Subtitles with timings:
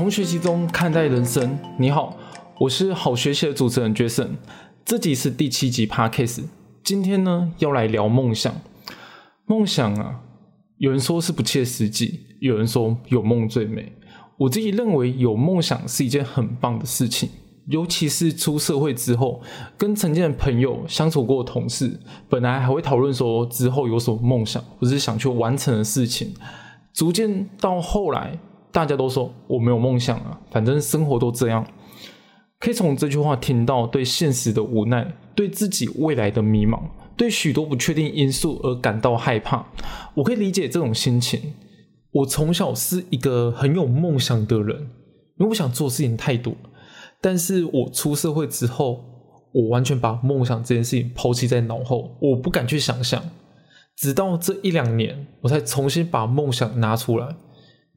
[0.00, 1.58] 从学习中看待人生。
[1.76, 2.16] 你好，
[2.58, 4.28] 我是好学习的主持人 Jason。
[4.82, 6.44] 这集是第七集 Podcast。
[6.82, 8.50] 今天呢，要来聊梦想。
[9.44, 10.20] 梦想啊，
[10.78, 13.92] 有人说是不切实际，有人说有梦最美。
[14.38, 17.28] 我自己认为，有梦想是一件很棒的事情。
[17.66, 19.42] 尤其是出社会之后，
[19.76, 26.32] 跟曾经的朋友相处过的同事，本来还会讨论说之后有什么梦想，或是想去完成的事情。
[26.94, 28.38] 逐渐到后来，
[28.72, 31.66] 大家都说我没有梦想啊，反正生活都这样。
[32.58, 36.80] 可以从这句话听到对现实的无奈，对自己未来的迷茫，
[37.16, 39.66] 对许多不确定因素而感到害怕。
[40.14, 41.54] 我可以理解这种心情。
[42.12, 44.76] 我从小是一个很有梦想的人，
[45.38, 46.52] 因为我想做事情太多。
[47.20, 49.04] 但是我出社会之后，
[49.52, 53.22] 我完全把梦想这件事情抛弃在脑后，我不敢去想象。
[53.96, 57.36] 直到这一两年，我才重新把梦想拿出来，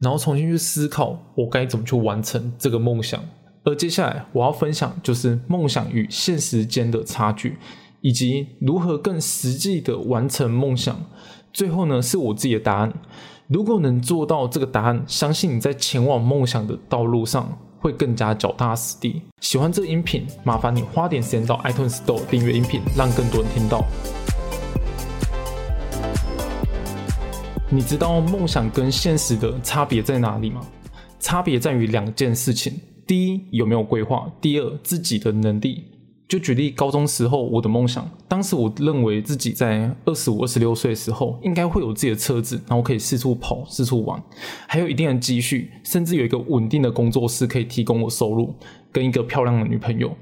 [0.00, 3.22] 然后重新去思考我该怎么去完成这个梦想。
[3.64, 7.56] 而接下来我要分享就是梦想与现实间的差距，
[8.02, 10.94] 以及如何更实际的完成梦想。
[11.52, 12.92] 最后呢，是我自己的答案。
[13.46, 19.22] 如果能做到这个答案，相信你在前往梦想的道路上会更加脚踏实地。
[19.40, 23.84] 喜欢这个音频，麻烦你花点时间到 iTunes Store 订阅音频，让更多人听到。
[27.74, 30.60] 你知道梦想跟现实的差别在哪里吗？
[31.18, 32.72] 差别在于两件事情：
[33.04, 35.82] 第一，有没有规划；第二，自己的能力。
[36.28, 44.22] 就举例高中时候我的梦想，当时我认为自己在二十五、二十六岁的时候，应该会有自己的车子，然后可以四处跑、四处玩，
[44.68, 48.54] 还有一定的积蓄，甚至有一个稳定的工作室可以提供我收入，
[48.92, 50.16] 跟一个漂亮的女朋友。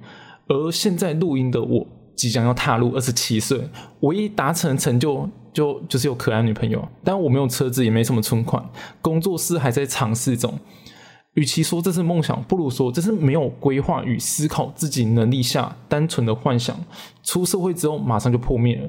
[0.48, 1.86] 而现在录音的我，
[2.16, 3.68] 即将要踏入二十七岁，
[4.00, 5.28] 唯一达成成就。
[5.52, 8.64] 就就是有可爱女朋友，但我没有车子，也没什么存款，
[9.00, 10.58] 工作室还在尝试中。
[11.34, 16.78] 与其说这是梦想，不如说这是没有规划与思考自己能力下单纯的幻想。
[17.22, 18.88] 出社会之后马上就破灭了。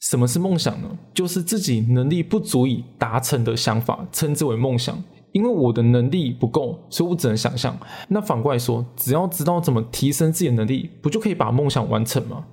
[0.00, 0.88] 什么是梦想呢？
[1.14, 5.02] 就是自己能力不足以达成的想法，称之为梦想。
[5.32, 7.76] 因为我的能力不够，所以我只能想象。
[8.08, 12.44] 那反过来说，只要知道怎么提升自己的能力，不就可以把梦想完成吗？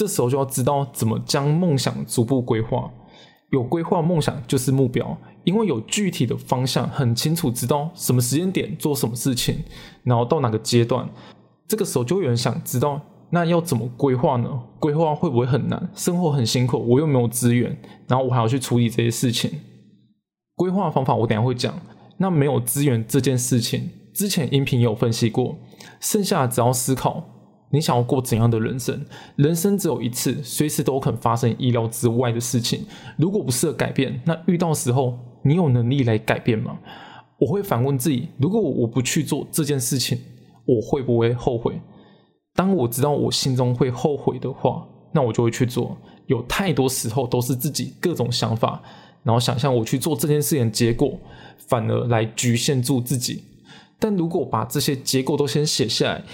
[0.00, 2.90] 这时候就要知道怎么将梦想逐步规划。
[3.50, 9.62] 有规划梦想就是目标，因为有具体的方向，很清楚知道什么时间点做什么事情，
[10.02, 11.06] 然后到哪个阶段。
[11.68, 14.48] 这个时候就有人想知道，那要怎么规划呢？
[14.78, 15.90] 规划会不会很难？
[15.94, 17.78] 生活很辛苦，我又没有资源，
[18.08, 19.50] 然后我还要去处理这些事情。
[20.56, 21.74] 规划方法我等下会讲。
[22.16, 25.58] 那没有资源这件事情，之前音频有分析过，
[26.00, 27.22] 剩下只要思考。
[27.72, 29.04] 你想要过怎样的人生？
[29.36, 32.84] 人生只有一次，随时都可能发生意料之外的事情。
[33.16, 36.78] 如果不适改变，那遇到时候，你有能力来改变吗？
[37.38, 40.18] 我会反问自己：如果我不去做这件事情，
[40.66, 41.80] 我会不会后悔？
[42.54, 45.96] 当我知道我心中会后悔的话，那我就会去做。
[46.26, 48.82] 有太多时候都是自己各种想法，
[49.22, 51.18] 然后想象我去做这件事情的结果，
[51.68, 53.44] 反而来局限住自己。
[53.98, 56.24] 但如果把这些结果都先写下来，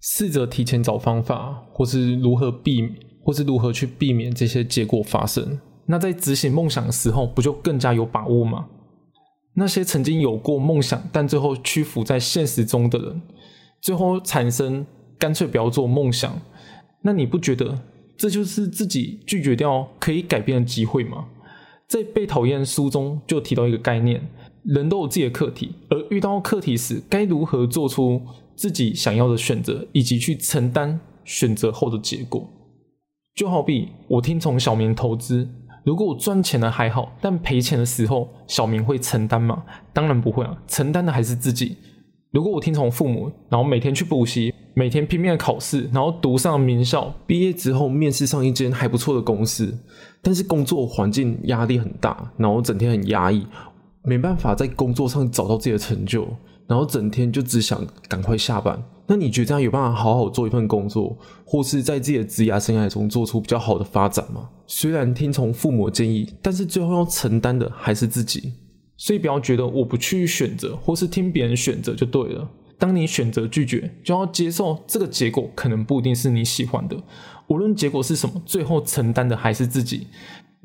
[0.00, 2.88] 试着提前找方法，或是如何避，
[3.22, 5.58] 或是如何去避免这些结果发生。
[5.86, 8.66] 那在执行梦想的时候，不就更加有把握吗？
[9.54, 13.22] 那些曾经有过梦想，但最后屈服在现实中的人，
[13.80, 14.84] 最后产生
[15.18, 16.40] 干脆不要做梦想，
[17.02, 17.78] 那你不觉得
[18.16, 21.26] 这就是自己拒绝掉可以改变的机会吗？
[21.88, 24.20] 在《被讨厌》书中就提到一个概念：
[24.66, 28.20] 人都有自己的课题，而遇到课题时，该如何做出？
[28.56, 32.48] 自己想要的选择，以及去承担选择后的结果，
[33.34, 35.46] 就好比我听从小明投资，
[35.84, 39.62] 如果我赚钱了还好，但赔钱的时候，小明会承担吗？
[39.92, 41.76] 当然不会啊，承担的还是自己。
[42.30, 49.78] 如果我听从父母，然后每天去补习，每天拼命的考试，然后读上名校，毕业之后面试上一间还不错的公司，
[50.22, 53.46] 但是工作环境压力很大，然后整天很压抑，
[54.06, 56.26] 没办法在工作上找到自己的成就。
[56.68, 58.82] 然后整天就只想赶快下班。
[59.06, 64.48] 那你觉得这样有办法好好做一份工作，或是在自己的职业生涯中做出比较好的发展吗？
[64.66, 68.54] 虽然听从父母建议，但是最后要承担的还是自己。
[68.96, 72.48] 所以不要觉得我不去选择，或是听别人选择就对了。
[72.78, 76.96] 当你选择拒绝，就要接受这个结果可能不一定是你喜欢的。
[77.46, 80.08] 无论结果是什么，最后承担的还是自己。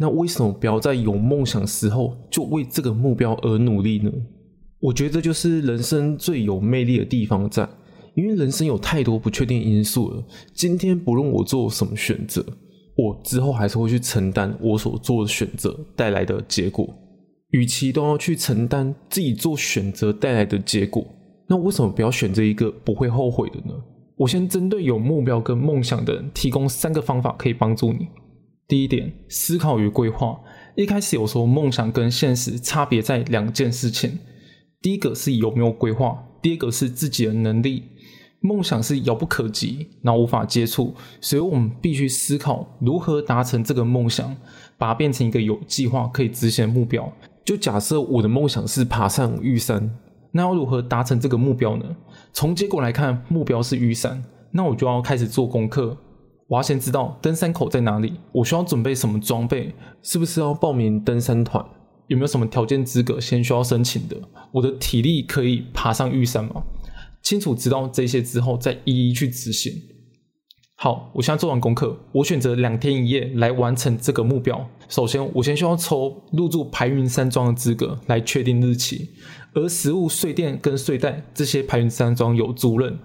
[0.01, 4.11] 那为什么不要在有梦想时候就为这个目标而努力呢？
[4.79, 7.69] 我觉得就是人生最有魅力的地方在，
[8.15, 10.23] 因为人生有太多不确定因素了。
[10.55, 12.43] 今天不论我做什么选择，
[12.97, 16.91] 我之后还是会去承担我所做的选择带来的结果。
[17.51, 21.05] 与其都要去承担自己做选择带来的结果，
[21.47, 23.75] 那为什么不要选择一个不会后悔的呢？
[24.17, 28.07] 我先针对有目标跟梦想的人提供三个方法，可以帮助你。
[28.71, 30.39] 第一点，思考与规划。
[30.75, 34.17] 一开始有说梦想跟现实差别在两件事情，
[34.81, 37.83] 第一个是有没有规划，第二个是自己的能力。
[38.39, 44.33] 梦想是遥不可及，然后无法接触，所以我们必须思考如何达成这个梦想，
[44.77, 47.11] 把它变成一个有计划可以执行的目标。
[47.43, 49.91] 就假设我的梦想是爬上玉山，
[50.31, 51.85] 那要如何达成这个目标呢？
[52.31, 55.97] 从结果来看，目标是玉山，那我就要开始做功课。
[56.51, 61.65] 我要先知道登山口在哪里，我需要准备什么装备，是不是要报名登山团，
[62.07, 64.17] 有没有什么条件资格先需要申请的？
[64.51, 66.61] 我的体力可以爬上玉山吗？
[67.21, 69.71] 清楚知道这些之后，再一一去执行。
[70.75, 74.69] 好，我现在做完功课，我选择两天一夜来完成这个目标。
[74.89, 79.11] 首先，我先需要抽入住排云山庄的资格来确定日期，
[79.53, 82.97] 而食物、睡垫跟睡袋这些排云山庄有租赁。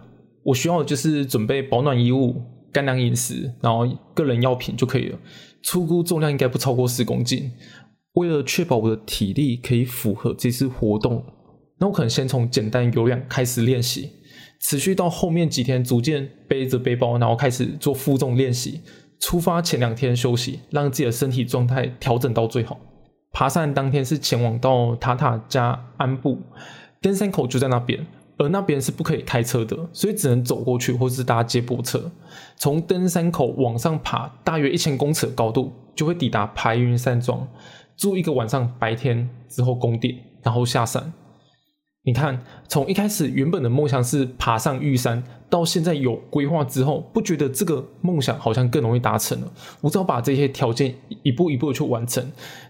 [0.43, 2.43] 我需要的就是准备保暖衣物、
[2.73, 5.19] 干粮饮食，然后个人药品就可以了。
[5.63, 7.51] 粗估重量应该不超过十公斤。
[8.15, 11.23] 为了确保我的体力可以符合这次活动。
[11.79, 14.11] 那我可能先从简单有氧开始练习，
[14.63, 18.81] 持续到后面几天，逐渐背着背包，然后开始做负重练习。
[19.21, 22.79] 出发前两天休息，让自己的身体状态调整到最好。
[23.33, 26.41] 爬山当天是前往到塔塔加安布，
[27.03, 28.07] 登山口就在那边，
[28.39, 32.11] 而那边是不可以开车的，所以只能走过去或是搭接驳车。
[32.57, 37.47] 从登山口往上爬，大约一千公尺的高度，就会抵达排云山庄，
[37.97, 41.13] 住一个晚上，白天之后攻顶，然后下山。
[42.05, 49.53] 你看，从一开始原本的梦想是爬上玉山，到现在有规划之后，不觉得这个梦想好像更容易达成了？
[49.81, 50.95] 我只要把这些条件
[51.25, 52.23] 一步一步的去完成，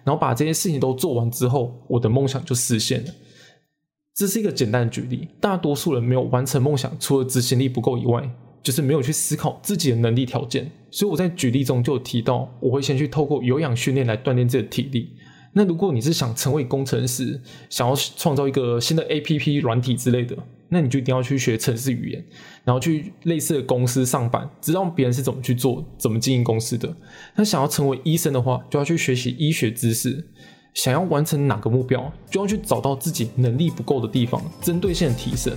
[0.05, 3.11] 然后把这些事情都做完之后，我的梦想就实现了。
[4.17, 5.29] 这是一个简单的举例。
[5.39, 8.27] 大多数人没有完成梦想，除了执行力不够以外，
[8.63, 10.73] 就是没有去思考自己的能力条件。
[10.91, 15.11] 所以我在举例中就提到，我会先去透过有氧训练来锻炼自己的体力。
[15.53, 20.35] 那如果你是想成为工程师，想要创造一个新的 A P P 软体之类的，
[20.71, 22.25] 那你就一定要去学程式语言，
[22.65, 26.97] 然后去类似的公司上班，知道别人是怎么去做、怎么经营公司的。
[27.37, 30.27] 那想要成为医生的话，就要去学习医学知识。
[30.77, 35.57] 想要完成哪个目标，就要去找到自己能力不够的地方，针对性提升。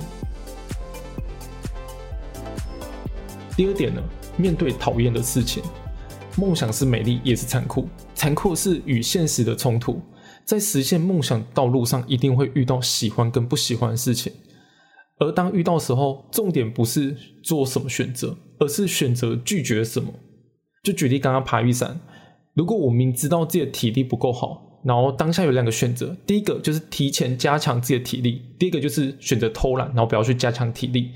[3.54, 4.02] 第二点呢，
[4.38, 5.62] 面对讨厌的事情。
[6.38, 7.86] 梦想是美丽，也是残酷。
[8.14, 10.00] 残酷是与现实的冲突，
[10.46, 14.32] 在实现梦想道路上，一定会遇到喜欢跟不喜欢的事情。
[15.18, 17.14] 而当遇到时候，重点不是
[17.44, 20.14] 做什么选择，而是选择拒绝什么。
[20.82, 22.00] 就举例刚刚爬玉山，
[22.54, 31.10] 如果我明知道自己的体力不够好，然后当下有两个选择，第一个就是提前加强自己的体力，第二个就是选择偷懒，然后不要去加强体力。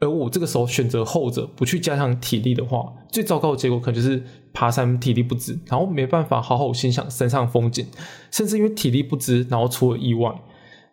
[0.00, 7.86] 而我这个时候选择后者，不去加强体力的话，最糟糕的结果可能就是爬山体力不支，然后没办法好好欣赏山上风景，
[8.30, 10.34] 甚至因为体力不支，然后出了意外，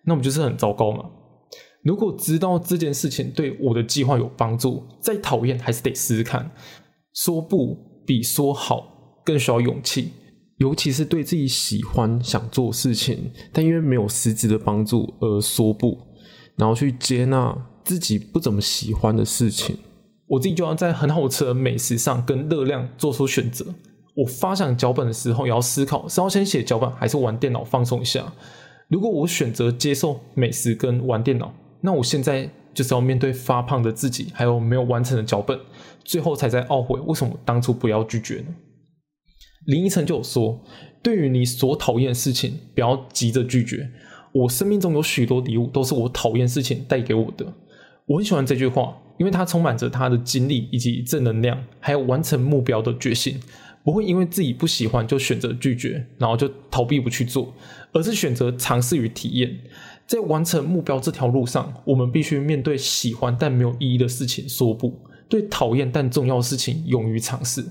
[0.04, 1.06] 那我们就是很糟糕嘛。
[1.84, 6.52] 如果知道这件事情对我的计划有帮助，再讨厌还是得试试看。
[7.14, 10.12] 说不比说好更需要勇气，
[10.58, 15.98] 尤其是对自己喜欢想做事情，但因为没有实质的帮助而说不，
[16.56, 17.58] 然后去接纳。
[17.88, 19.78] 自己不怎么喜欢的事情，
[20.28, 23.66] 我自己就要在很好吃的美食上跟热量做出选择。
[24.14, 28.34] 我发想脚本的时候，也要思考是要先写脚本，还是玩电脑放松一下。
[28.90, 35.58] 如果我选择接受美食跟玩电脑，那我现在就是要面对发胖的自己，还有没有完成的脚本，
[36.04, 38.48] 最后才在懊悔为什么当初不要拒绝呢？
[39.68, 40.62] 林依晨就有说，
[41.04, 43.90] 对于你所讨厌的事情，不要急着拒绝。
[44.32, 47.54] 我生命中有许多礼物，都是我讨厌事情带给我的。
[48.06, 53.40] 我很喜欢这句话，因为它充满着他的精力以及正能量，还有完成目标的决心。
[53.84, 57.54] 不会因为自己不喜欢就选择拒绝，然后就逃避不去做，
[57.94, 59.60] 而是选择尝试与体验。
[60.06, 64.94] 在完成目标这条路上，我们必须面对喜欢但没有意义的事情说不，
[65.28, 67.66] 对讨厌但重要的事情勇于尝试，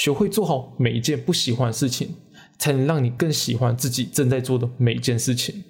[0.00, 2.08] 学会做好每一件不喜欢的事情，
[2.56, 5.62] 才能让你更喜欢自己正在做的每一件事情。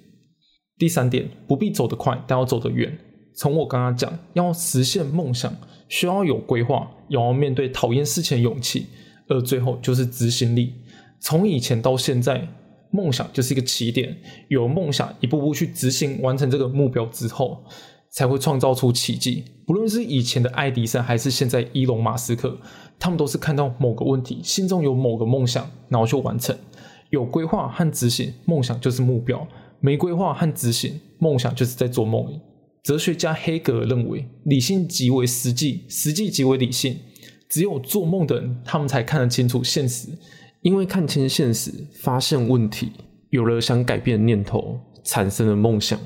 [0.79, 2.97] 第三点，不必走得快，但要走得远。
[3.35, 5.53] 从我刚刚讲，要实现梦想，
[5.89, 8.87] 需要有规划，也要面对讨厌事情的勇气，
[9.27, 10.75] 而最后就是执行力。
[11.21, 12.47] 从以前到现在，
[12.93, 17.65] 梦想就是一个起点，有梦想，一步步去执行，完成这个目标之后，
[18.13, 19.45] 才会创造出奇迹。
[19.67, 22.61] 不论是以前的爱迪生，还是现在伊隆马斯克，
[23.01, 26.57] 他们都是看到某个问题，心中有某个梦想，然后去完成。
[27.09, 29.39] 有规划和执行，梦想就是目标；
[29.81, 32.41] 没规划和执行，梦想就是在做梦。
[32.83, 36.99] 哲学家黑格尔认为，理性即为实际，实际即为理性。
[37.49, 40.09] 只有做梦的人，他们才看得清楚现实。
[40.63, 42.93] 因为看清现实，发现问题，
[43.31, 45.99] 有了想改变的念头，产生了梦想。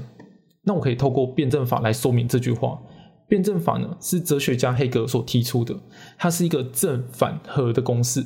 [0.63, 2.81] 那我可以透过辩证法来说明这句话。
[3.27, 5.75] 辩证法呢，是哲学家黑格尔所提出的，
[6.19, 8.25] 它是一个正反合的公式。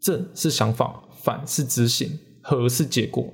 [0.00, 3.24] 正是想法，反是执行，合是结果。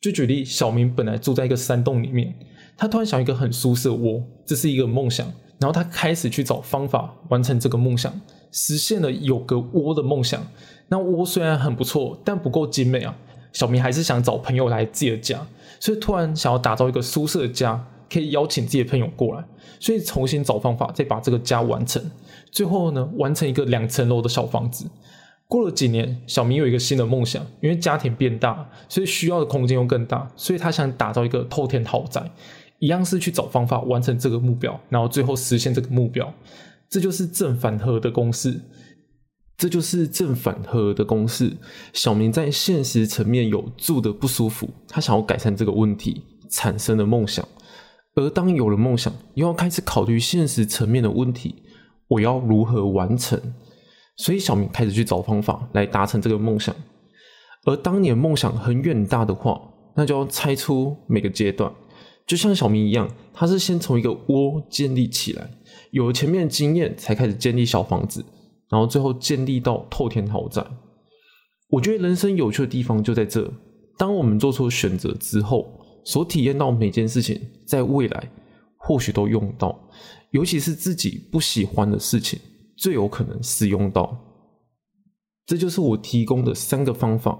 [0.00, 2.34] 就举例，小明本来住在一个山洞里面，
[2.76, 5.30] 他突然想一个很舒适的窝，这是一个梦想。
[5.58, 8.10] 然后他开始去找方法完成这个梦想，
[8.50, 10.42] 实现了有个窝的梦想。
[10.88, 13.14] 那窝虽然很不错，但不够精美啊。
[13.52, 15.46] 小明还是想找朋友来自己的家，
[15.78, 19.44] 所以突然想要打造一个舒适的家，可以邀请自己的朋友过来。
[19.78, 22.02] 所以重新找方法，再把这个家完成。
[22.50, 24.90] 最后呢，完成一个两层楼的小房子。
[25.46, 32.30] 过了几年，小明有一个新的梦想，因为家庭变大，所以需要的空间又更大，所以他想打造一个透天豪宅，
[32.78, 36.32] 一样是去找方法完成这个目标，然后最后实现这个目标。
[36.88, 38.60] 这就是正反合的公式。
[39.56, 41.52] 这就是正反合的公式。
[41.92, 47.46] 小明在现实层面有住的不舒服，他想要改善这个问题，产生了梦想。
[48.14, 51.62] 而当有了梦想，又要开始考虑现实层面的问题，
[52.08, 53.40] 我要如何完成？
[54.16, 56.74] 所以小明开始去找方法来达成这个梦想。
[57.64, 59.60] 而当你的梦想很远大的话，
[59.94, 61.72] 那就要拆出每个阶段，
[62.26, 65.50] 就像小明一样，他是先从一个窝建立起来，
[65.90, 68.24] 有了前面的经验，才开始建立小房子，
[68.70, 70.64] 然后最后建立到透天豪宅。
[71.68, 73.52] 我觉得人生有趣的地方就在这：
[73.96, 78.30] 当我们做出选择之后，所体验到每件事情，在未来
[78.76, 79.78] 或许都用到，
[80.30, 82.38] 尤其是自己不喜欢的事情。
[82.76, 84.16] 最有可能使用到，
[85.44, 87.38] 这就是我提供的三个方法。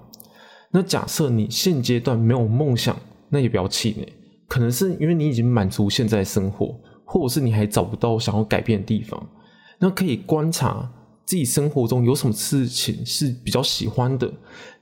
[0.70, 2.94] 那假设你现阶段没有梦想，
[3.30, 4.06] 那也不要气馁，
[4.46, 9.30] 可能是因为你已经满足现在生活，或者是你还找不到想要改变的地方。
[9.78, 10.92] 那可以观察
[11.30, 14.28] 自己生活中有什么事情是比较喜欢的，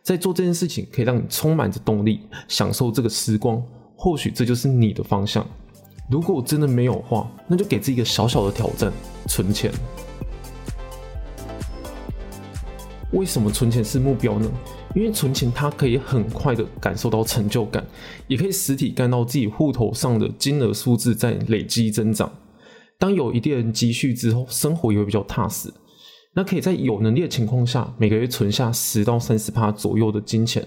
[0.02, 3.62] 在做这件事情可以让你充满着动力，享受这个时光。
[3.94, 5.46] 或许这就是你的方向。
[6.10, 8.90] 如果真的没有话，那就给自己一个小小的挑战：
[9.26, 9.70] 存钱。
[13.12, 14.50] 为什么存钱是目标呢？
[14.94, 17.86] 因为存钱，它可以很快的感受到成就感，
[18.26, 22.32] 也可以实体看到自己户头上的金额数字在累积增长。
[22.98, 25.70] 当有一定积蓄之后，生活也会比较踏实。
[26.34, 30.66] 那可以在有能力的情况下，每个月存下十到三十趴左右的金钱。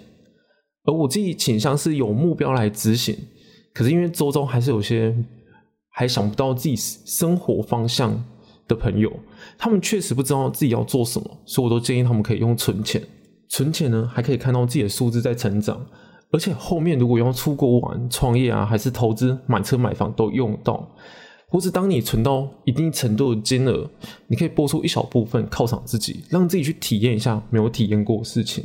[0.84, 3.16] 而我自己倾向是有目标来执行，
[3.74, 5.16] 可是因为周遭还是有些
[5.92, 8.24] 还想不到自己生活方向。
[8.68, 9.12] 的朋友，
[9.58, 13.02] 他们确实不知道自己要做什么，所以我都建议他们可以用存钱。
[13.50, 15.86] 存钱呢，还可以看到自己的数字在成长，
[16.32, 20.90] 而且后面如果要出国玩、创业啊，还是投资、买车、买房都用到。
[21.52, 23.88] 或是当你存到一定程度的金额，
[24.28, 28.64] 你可以拨出一小部分犒赏自己，让自己去体验一下没有体验过的事情。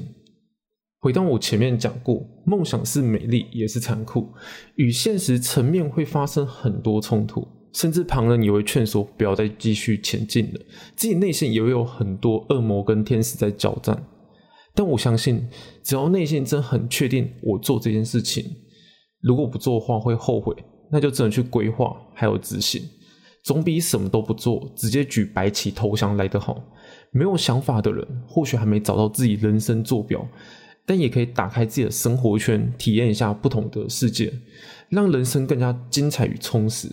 [1.00, 4.28] 回到我前面讲过，梦想是美丽也是残酷，
[4.76, 7.46] 与现实层面会发生很多冲突。
[7.72, 10.60] 甚至旁人也会劝说不要再继续前进了，
[10.94, 14.02] 自己内心也会有很多恶魔跟天使在交战。
[14.74, 15.46] 但我相信，
[15.82, 18.44] 只要内心真很确定我做这件事情，
[19.20, 20.54] 如果不做的话会后悔，
[20.90, 22.82] 那就只能去规划还有执行，
[23.42, 26.62] 总比什么都不做直接举白旗投降来得好。
[27.10, 30.26] 没有想法的人或许还没找到自己人生坐标，
[30.84, 34.32] 但也可以打开自己的生活圈，体验一下不同的世界，
[34.88, 36.88] 让人生更加精彩与充实。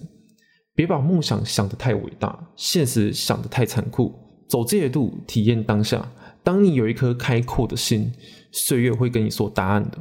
[0.75, 4.13] 别把梦想想得太伟大，现实想得太残酷。
[4.47, 6.11] 走这些路，体验当下。
[6.43, 8.11] 当你有一颗开阔的心，
[8.51, 9.97] 岁月会跟你说答案的。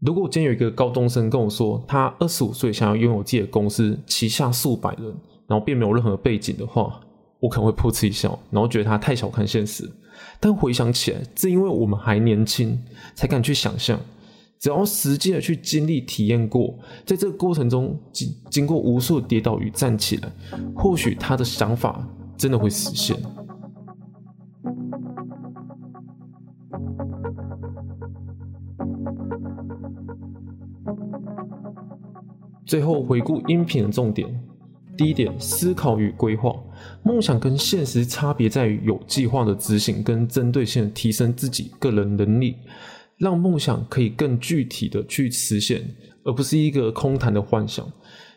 [0.00, 5.06] 如果今天有一个高中生跟我说，他二十五岁想要拥有自己的公司，旗下数百人，
[5.46, 7.00] 然后并没有任何背景的话，
[7.40, 9.90] 我可能会噗嗤一笑，然后觉得他太小看现实。
[10.38, 12.78] 但回想起来，正因为我们还年轻，
[13.14, 13.98] 才敢去想象。
[14.58, 20.30] 只要实际的去经历、体验过，在这个过程中经经过无数跌倒与站起来，
[20.74, 23.16] 或许他的想法真的会实现。
[32.66, 34.28] 最后回顾音频的重点：
[34.98, 36.52] 第一点，思考与规划。
[37.04, 42.56] 梦想跟现实差别在于有计划的执行，跟针对性提升自己个人能力。
[43.18, 45.82] 让梦想可以更具体的去实现，
[46.24, 47.90] 而不是一个空谈的幻想。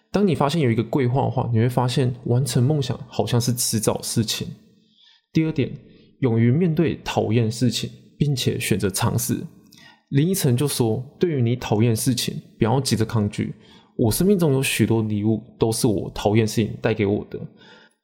[0.10, 4.48] 当你发现有一个规划的话，你会发现完成梦想好像是迟早事情。
[5.34, 5.70] 第二点，
[6.20, 9.38] 勇于面对讨厌事情，并且选择尝试。
[10.10, 13.54] 林依晨就说：“对于你讨厌事情，不要急着抗拒，
[14.00, 17.38] 我生命中有许多礼物都是我讨厌事情带给我的，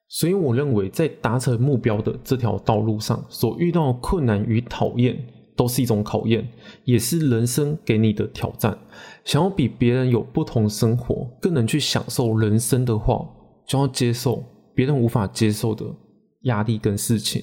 [0.09, 5.17] 所以我认为在达成目标的这条道路上所遇到的困难与讨厌
[5.55, 6.45] 都是一种考验，
[6.83, 8.77] 也是人生给你的挑战。
[9.23, 13.25] 想要比别人有不同生活，更能去享受人生的话，
[13.65, 14.43] 就要接受
[14.75, 15.85] 别人无法接受的
[16.41, 17.41] 压力跟事情。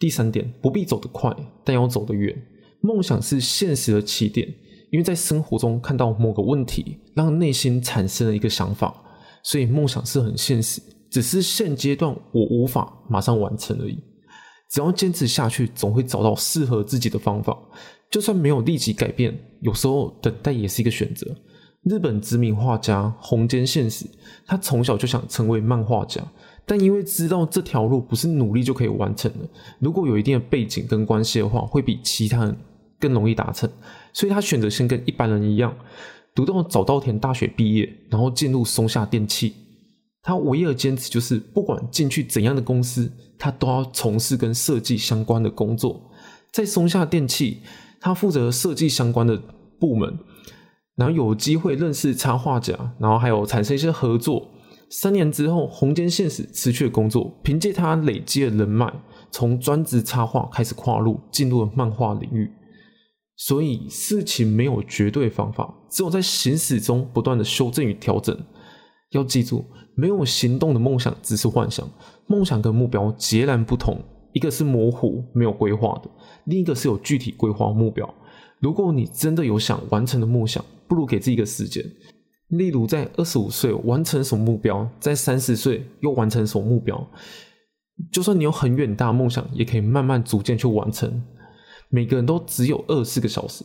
[0.00, 1.32] 第三点，不必走得快，
[1.64, 2.36] 但要走得远。
[2.80, 4.52] 梦想是现实的起点，
[4.96, 8.94] 因为在生活中看到某个问题，让内心产生了一个想法，
[9.42, 14.02] 所以梦想是很现实，只是现阶段我无法马上完成而已。
[14.70, 17.54] 只要坚持下去，总会找到适合自己的方法。
[18.10, 21.30] 就算没有立即改变，有时候等待也是一个选择。
[21.82, 24.06] 日本知名画家红间宪史，
[24.46, 26.22] 他从小就想成为漫画家。
[26.64, 29.46] 但因为知道这条路不是努力就可以完成的，
[29.78, 32.56] 如果有一定的背景跟关系的话，会比其他人
[32.98, 33.70] 更容易达成，
[34.16, 35.76] 所以他选择先跟一般人一样，
[36.34, 39.52] 读到早稻田大学毕业，然后进入松下电器。
[40.22, 46.10] 他唯一的坚持就是，不管进去怎样的公司，他都要从事跟设计相关的工作。
[46.50, 47.58] 在松下电器，
[48.00, 49.36] 他负责设计相关的
[49.78, 50.18] 部门，
[50.94, 54.50] 然后有机会认识插画家，然后还有产生一些合作。
[54.88, 58.90] 三年之后，红间现实辞去了工作，凭借他累积的人脉，
[59.30, 62.50] 从专职插画开始跨入，进入了漫画领域。
[63.36, 68.36] 所以事情没有绝对方法，只有在行驶中不断的修正与调整。
[69.10, 69.64] 要记住，
[69.94, 71.88] 没有行动的梦想只是幻想，
[72.26, 74.02] 梦想跟目标截然不同，
[74.32, 76.10] 一个是模糊没有规划的，
[76.46, 78.12] 另一个是有具体规划目标。
[78.60, 81.84] 如果你真的有想完成的梦想，不如给自己一个时间。
[82.48, 87.06] 例如，在二十五岁完成什么目标，在三十岁又完成什么目标。
[88.10, 91.22] 就算你有很远大梦想，也可以慢慢逐渐去完成。
[91.88, 93.64] 每个人都只有二十四个小时，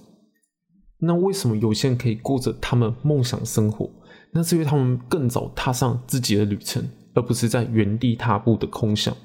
[0.99, 3.89] 那为什么有些人可以过着他们梦想生活？
[4.33, 9.15] 那是因为他们更早踏上自己的旅程，而不是在原地踏步的空想。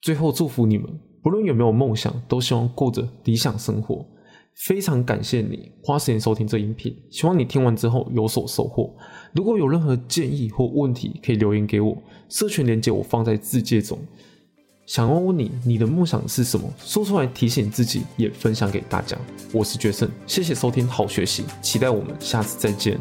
[0.00, 0.88] 最后，祝福你们，
[1.22, 4.06] 不论有没有梦想，都希望过着理想生活。
[4.66, 8.94] 非常感谢你花时间收听这音频，希望你听完之后有所收获。
[9.34, 11.96] 如果有任何建议或问题，可以留言给我。
[12.28, 13.98] 社群连接我放在字界中。
[14.86, 16.70] 想问问你，你的梦想是什么？
[16.78, 19.16] 说出来提醒自己，也分享给大家。
[19.50, 22.98] 我是决胜，谢谢收听，好学习，期待我们下次再见。